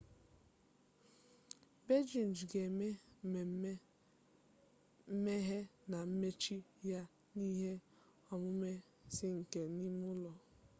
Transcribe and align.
beijing 1.85 2.35
ga-eme 2.49 2.87
mmemme 3.23 3.71
mmeghe 5.11 5.59
na 5.91 5.99
mmechi 6.09 6.57
ya 6.91 7.01
na 7.35 7.43
ihe 7.51 7.73
omume 8.33 8.71
ais 9.05 9.17
nke 9.37 9.59
ime 9.81 9.89
ụlọ 10.11 10.31